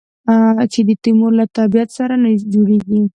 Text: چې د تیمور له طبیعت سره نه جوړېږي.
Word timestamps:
چې 0.71 0.79
د 0.87 0.89
تیمور 1.03 1.31
له 1.39 1.45
طبیعت 1.57 1.89
سره 1.97 2.13
نه 2.23 2.29
جوړېږي. 2.53 2.99